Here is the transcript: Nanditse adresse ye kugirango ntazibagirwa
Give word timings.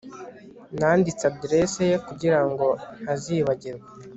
Nanditse 0.79 1.23
adresse 1.31 1.79
ye 1.89 1.95
kugirango 2.07 2.65
ntazibagirwa 3.03 3.85